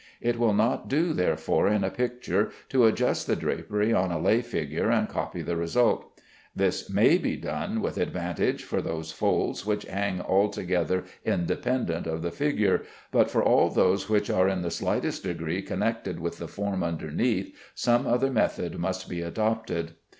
It 0.19 0.39
will 0.39 0.55
not 0.55 0.87
do 0.87 1.13
therefore 1.13 1.67
in 1.67 1.83
a 1.83 1.91
picture 1.91 2.49
to 2.69 2.85
adjust 2.87 3.27
the 3.27 3.35
drapery 3.35 3.93
on 3.93 4.11
a 4.11 4.17
lay 4.19 4.41
figure 4.41 4.89
and 4.89 5.07
copy 5.07 5.43
the 5.43 5.55
result. 5.55 6.19
This 6.55 6.89
may 6.89 7.19
be 7.19 7.35
done 7.35 7.81
with 7.81 7.99
advantage 7.99 8.63
for 8.63 8.81
those 8.81 9.11
folds 9.11 9.63
which 9.63 9.83
hang 9.85 10.19
altogether 10.19 11.03
independent 11.23 12.07
of 12.07 12.23
the 12.23 12.31
figure, 12.31 12.81
but 13.11 13.29
for 13.29 13.43
all 13.43 13.69
those 13.69 14.09
which 14.09 14.31
are 14.31 14.49
in 14.49 14.63
the 14.63 14.71
slightest 14.71 15.21
degree 15.21 15.61
connected 15.61 16.19
with 16.19 16.39
the 16.39 16.47
form 16.47 16.81
underneath, 16.83 17.55
some 17.75 18.07
other 18.07 18.31
method 18.31 18.79
must 18.79 19.07
be 19.07 19.21
adopted. 19.21 19.91